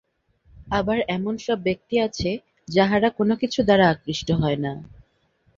আবার 0.71 0.97
এমন 1.07 1.33
সব 1.37 1.57
ব্যক্তি 1.63 1.95
আছে, 1.99 2.29
যাহারা 2.67 3.07
কোনকিছু 3.09 3.59
দ্বারা 3.63 3.85
আকৃষ্ট 3.89 4.27
হয় 4.33 4.59
না। 4.59 4.73